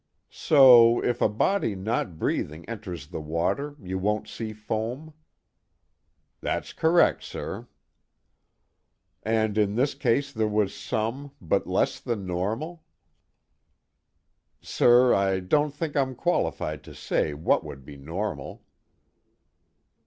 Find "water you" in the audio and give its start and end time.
3.21-3.99